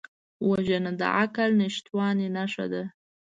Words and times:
وژنه 0.49 0.91
د 0.99 1.01
عقل 1.19 1.49
نشتوالي 1.61 2.27
نښه 2.35 2.65
ده 2.73 2.83